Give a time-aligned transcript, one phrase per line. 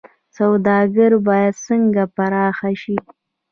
[0.37, 2.95] سوداګري باید څنګه پراخه شي؟